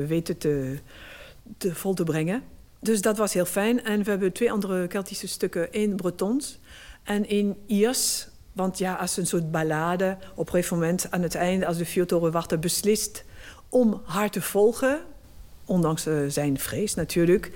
[0.07, 0.79] weten te,
[1.59, 2.42] te vol te brengen.
[2.87, 3.85] Dus dat was heel fijn.
[3.85, 6.59] En we hebben twee andere Keltische stukken in Bretons
[7.03, 8.29] en in Iers.
[8.53, 11.85] Want ja, als een soort ballade, op een gegeven moment aan het einde, als de
[11.85, 13.25] vuurtorenwachter beslist
[13.68, 15.01] om haar te volgen,
[15.64, 17.51] ondanks uh, zijn vrees natuurlijk.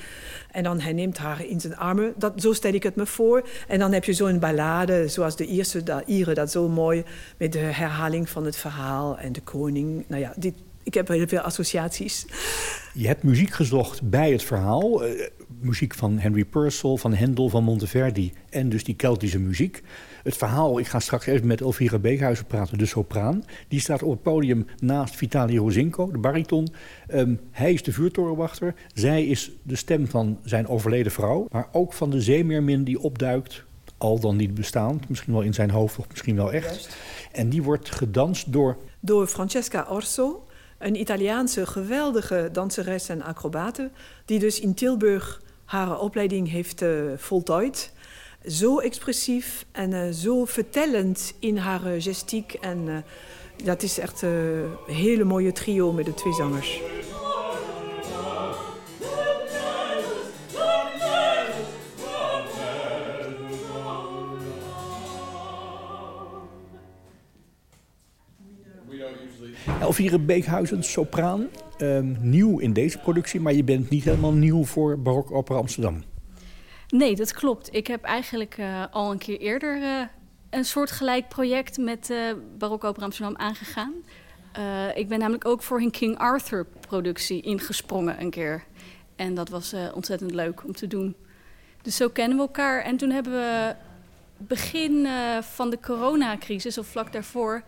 [0.51, 2.15] En dan hij neemt haar in zijn armen.
[2.17, 3.49] Dat, zo stel ik het me voor.
[3.69, 7.05] En dan heb je zo'n ballade, zoals de Ierse de Ieren dat zo mooi...
[7.37, 10.05] met de herhaling van het verhaal en de koning.
[10.09, 12.27] Nou ja, dit, ik heb heel veel associaties.
[12.95, 15.07] Je hebt muziek gezocht bij het verhaal.
[15.07, 15.27] Uh,
[15.61, 18.33] muziek van Henry Purcell, van Hendel, van Monteverdi...
[18.51, 19.83] en dus die Keltische muziek.
[20.23, 23.45] Het verhaal, ik ga straks even met Elvira Beekhuizen praten, de sopraan.
[23.69, 26.69] Die staat op het podium naast Vitali Rozinko, de bariton.
[27.15, 28.75] Um, hij is de vuurtorenwachter.
[28.95, 31.47] Zij is de stem van zijn overleden vrouw.
[31.51, 33.65] Maar ook van de zeemeermin die opduikt,
[33.99, 35.09] al dan niet bestaand.
[35.09, 36.65] Misschien wel in zijn hoofd of misschien wel echt.
[36.65, 36.97] Juist.
[37.33, 38.77] En die wordt gedanst door...
[39.01, 40.47] Door Francesca Orso,
[40.81, 43.91] een Italiaanse geweldige danseres en acrobate...
[44.25, 47.93] die dus in Tilburg haar opleiding heeft uh, voltooid
[48.47, 52.53] zo expressief en uh, zo vertellend in haar uh, gestiek.
[52.53, 53.05] En
[53.65, 56.81] dat is echt een hele mooie trio met de twee zangers.
[69.91, 71.49] Elvire Beekhuizen, sopraan.
[71.79, 76.03] Um, nieuw in deze productie, maar je bent niet helemaal nieuw voor Barok Opera Amsterdam.
[76.89, 77.75] Nee, dat klopt.
[77.75, 80.03] Ik heb eigenlijk uh, al een keer eerder uh,
[80.51, 83.93] een soortgelijk project met uh, Barok Opera Amsterdam aangegaan.
[84.95, 88.65] ik ben namelijk ook voor een King Arthur productie ingesprongen een keer.
[89.17, 91.17] En dat was ontzettend leuk om te doen.
[91.83, 92.83] Dus zo kennen we elkaar.
[92.83, 93.75] En toen hebben we
[94.37, 95.07] begin
[95.41, 97.63] van de coronacrisis, of vlak daarvoor,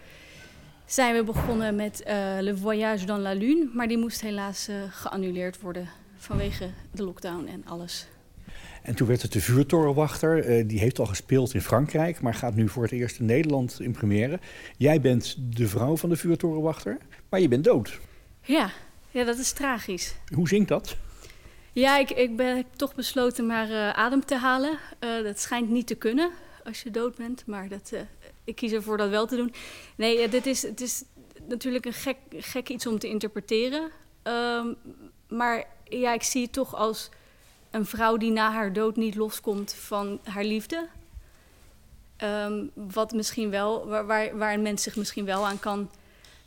[0.92, 2.02] zijn we begonnen met
[2.40, 3.70] Le Voyage dans la Lune.
[3.74, 8.06] Maar die moest helaas geannuleerd worden vanwege de lockdown en alles.
[8.82, 10.48] En toen werd het de vuurtorenwachter.
[10.48, 13.80] Uh, die heeft al gespeeld in Frankrijk, maar gaat nu voor het eerst in Nederland
[13.80, 14.40] in première.
[14.76, 17.98] Jij bent de vrouw van de vuurtorenwachter, maar je bent dood.
[18.42, 18.70] Ja,
[19.10, 20.14] ja dat is tragisch.
[20.34, 20.96] Hoe zingt dat?
[21.72, 24.78] Ja, ik, ik ben toch besloten maar adem te halen.
[24.98, 26.30] Dat schijnt niet te kunnen
[26.64, 27.92] als je dood bent, maar dat,
[28.44, 29.54] ik kies ervoor dat wel te doen.
[29.96, 31.04] Nee, dit is, het is
[31.48, 33.90] natuurlijk een gek, gek iets om te interpreteren.
[34.22, 34.76] Um,
[35.28, 37.08] maar ja, ik zie het toch als
[37.70, 40.88] een vrouw die na haar dood niet loskomt van haar liefde.
[42.22, 45.90] Um, wat misschien wel, waar, waar, waar, een mens zich misschien wel aan kan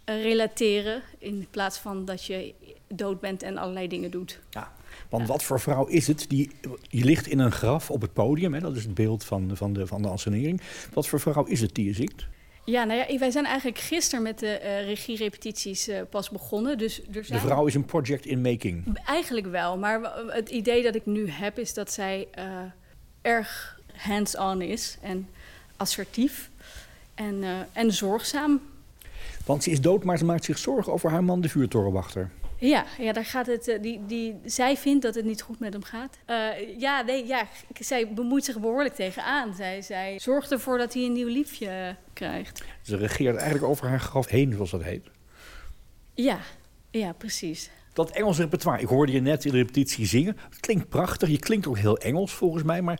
[0.05, 1.03] uh, relateren.
[1.17, 2.53] In plaats van dat je
[2.87, 4.39] dood bent en allerlei dingen doet.
[4.49, 4.73] Ja,
[5.17, 6.25] want wat voor vrouw is het?
[6.29, 6.51] Die,
[6.81, 9.73] je ligt in een graf op het podium, hè, dat is het beeld van, van,
[9.73, 10.61] de, van de ansenering.
[10.93, 12.27] Wat voor vrouw is het die je zingt?
[12.65, 16.77] Ja, nou ja, wij zijn eigenlijk gisteren met de uh, regierepetities uh, pas begonnen.
[16.77, 17.39] Dus er zijn...
[17.39, 18.99] De vrouw is een project in making.
[19.05, 22.43] Eigenlijk wel, maar het idee dat ik nu heb is dat zij uh,
[23.21, 25.27] erg hands-on is en
[25.77, 26.49] assertief
[27.13, 28.61] en, en zorgzaam.
[29.45, 32.31] Want ze is dood, maar ze maakt zich zorgen over haar man, de vuurtorenwachter.
[32.57, 35.83] Ja, ja daar gaat het, die, die, zij vindt dat het niet goed met hem
[35.83, 36.17] gaat.
[36.29, 37.47] Uh, ja, nee, ja,
[37.79, 39.55] zij bemoeit zich behoorlijk tegenaan.
[39.55, 42.63] Zij, zij zorgt ervoor dat hij een nieuw liefje krijgt.
[42.81, 45.09] Ze regeert eigenlijk over haar graf heen, zoals dat heet.
[46.13, 46.39] Ja,
[46.91, 47.69] ja, precies.
[47.93, 50.37] Dat Engelse repertoire, ik hoorde je net in de repetitie zingen.
[50.49, 52.99] Het klinkt prachtig, je klinkt ook heel Engels volgens mij, maar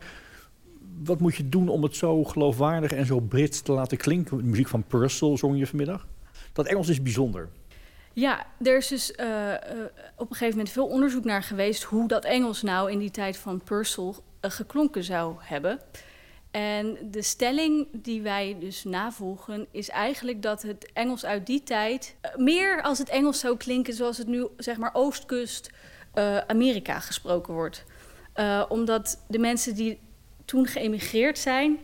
[1.04, 4.36] wat moet je doen om het zo geloofwaardig en zo Brits te laten klinken?
[4.36, 6.06] De muziek van Purcell zong je vanmiddag.
[6.52, 7.48] Dat Engels is bijzonder.
[8.18, 9.56] Ja, er is dus uh, uh,
[10.16, 13.36] op een gegeven moment veel onderzoek naar geweest hoe dat Engels nou in die tijd
[13.36, 15.80] van Purcell uh, geklonken zou hebben.
[16.50, 22.16] En de stelling die wij dus navolgen is eigenlijk dat het Engels uit die tijd
[22.36, 25.70] meer als het Engels zou klinken zoals het nu zeg maar Oostkust
[26.46, 27.84] Amerika gesproken wordt.
[28.68, 30.00] omdat de mensen die
[30.44, 31.78] toen geëmigreerd zijn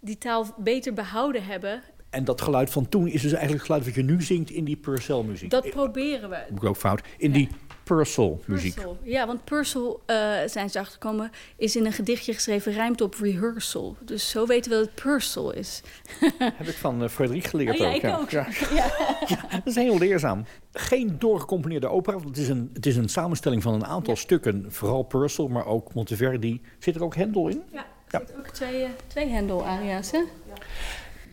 [0.00, 1.82] die taal beter behouden hebben
[2.16, 4.64] en dat geluid van toen is dus eigenlijk het geluid wat je nu zingt in
[4.64, 5.50] die Purcell-muziek.
[5.50, 6.38] Dat proberen we.
[6.50, 7.02] Moet ik ook fout.
[7.18, 7.34] In ja.
[7.34, 7.48] die
[7.84, 8.78] Purcell-muziek.
[9.02, 13.96] Ja, want Purcell, uh, zijn ze achtergekomen, is in een gedichtje geschreven, rijmt op rehearsal.
[14.00, 15.82] Dus zo weten we dat het Purcell is.
[16.38, 17.94] Heb ik van uh, Frederik geleerd oh, ja, ook.
[17.94, 18.16] Ik ja.
[18.16, 18.30] ook.
[18.30, 18.46] Ja.
[19.28, 19.40] ja.
[19.50, 20.44] dat is heel leerzaam.
[20.72, 22.18] Geen doorgecomponeerde opera.
[22.18, 24.64] Het is een, het is een samenstelling van een aantal stukken.
[24.68, 26.60] Vooral Purcell, maar ook Monteverdi.
[26.78, 27.62] Zit er ook Hendel in?
[27.72, 27.86] Ja.
[28.10, 28.22] Ja.
[28.38, 30.20] ook twee, uh, twee Hendel-aria's, hè?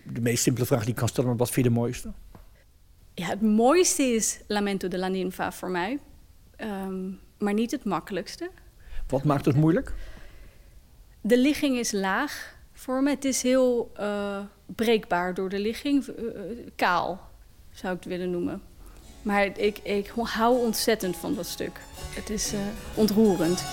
[0.03, 2.11] De meest simpele vraag die ik kan stellen, maar wat vind je de mooiste?
[3.13, 5.99] Ja, het mooiste is Lamento de la Ninfa voor mij.
[6.57, 8.49] Um, maar niet het makkelijkste.
[9.07, 9.93] Wat maakt het moeilijk?
[11.21, 13.09] De ligging is laag voor me.
[13.09, 16.07] Het is heel uh, breekbaar door de ligging.
[16.07, 16.31] Uh,
[16.75, 17.29] kaal,
[17.71, 18.61] zou ik het willen noemen.
[19.21, 21.79] Maar ik, ik hou ontzettend van dat stuk.
[22.15, 22.59] Het is uh,
[22.95, 23.63] ontroerend.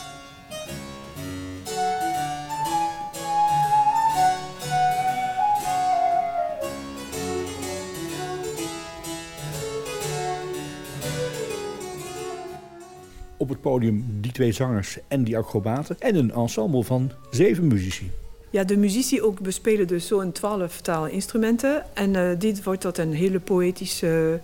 [13.50, 15.96] Het podium die twee zangers en die acrobaten.
[15.98, 18.10] En een ensemble van zeven muzici.
[18.50, 21.84] Ja, de muzici ook bespelen dus zo'n twaalftal instrumenten.
[21.94, 24.40] En uh, dit wordt tot een hele poëtische,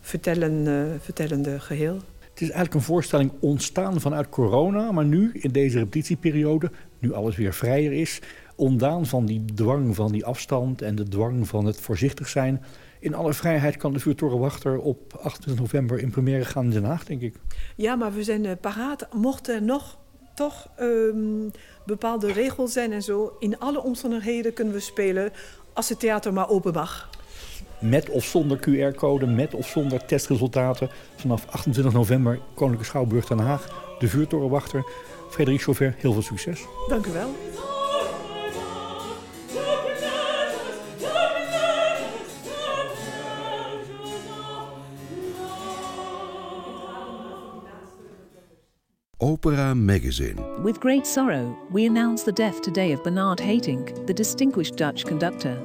[0.00, 1.94] vertellen, uh, vertellende geheel.
[2.18, 7.36] Het is eigenlijk een voorstelling ontstaan vanuit corona, maar nu in deze repetitieperiode, nu alles
[7.36, 8.20] weer vrijer is,
[8.54, 12.62] ontdaan van die dwang van die afstand en de dwang van het voorzichtig zijn,
[13.02, 17.04] in alle vrijheid kan de vuurtorenwachter op 28 november in première gaan in Den Haag,
[17.04, 17.34] denk ik.
[17.76, 19.08] Ja, maar we zijn uh, paraat.
[19.12, 19.98] Mochten er nog
[20.34, 21.50] toch um,
[21.86, 23.36] bepaalde regels zijn en zo...
[23.38, 25.32] in alle omstandigheden kunnen we spelen
[25.72, 27.10] als het theater maar open mag.
[27.78, 30.90] Met of zonder QR-code, met of zonder testresultaten.
[31.16, 33.96] Vanaf 28 november, Koninklijke Schouwburg Den Haag.
[33.98, 34.84] De vuurtorenwachter.
[35.30, 36.64] Frederik Chauvet, heel veel succes.
[36.88, 37.30] Dank u wel.
[49.32, 50.36] Opera Magazine.
[50.62, 55.56] With great sorrow, we announce the death today of Bernard Haitink, the distinguished Dutch conductor.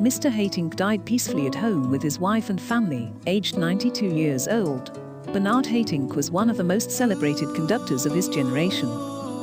[0.00, 0.30] Mr.
[0.30, 4.92] Haitink died peacefully at home with his wife and family, aged 92 years old.
[5.32, 8.88] Bernard Haitink was one of the most celebrated conductors of his generation.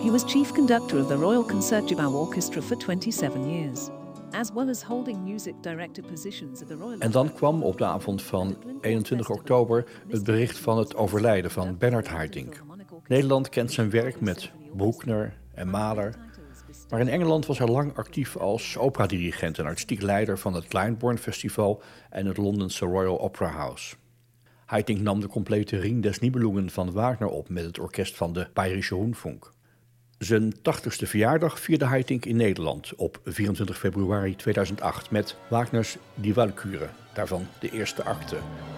[0.02, 3.91] He was chief conductor of the Royal Concertgebouw Orchestra for 27 years.
[4.32, 7.86] As well as holding music director positions at the Royal en dan kwam op de
[7.86, 12.63] avond van 21 oktober het bericht van het overlijden van Bernard Haitink.
[13.08, 16.16] Nederland kent zijn werk met Bruckner en Mahler.
[16.89, 21.20] Maar in Engeland was hij lang actief als operadirigent en artistiek leider van het Glyndebourne
[21.20, 23.96] Festival en het Londense Royal Opera House.
[24.66, 28.48] Haitink nam de complete Ring des Nibelungen van Wagner op met het orkest van de
[28.54, 29.54] Bayerische Rundfunk.
[30.23, 36.89] Zijn 80ste verjaardag vierde Haitink in Nederland op 24 februari 2008 met Wagners Die Walküre,
[37.13, 38.38] daarvan de eerste acte,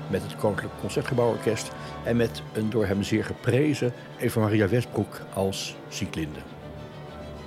[0.09, 1.71] met het Koninklijk Concertgebouworkest
[2.05, 6.39] en met een door hem zeer geprezen Eva Maria Westbroek als Sieglinde.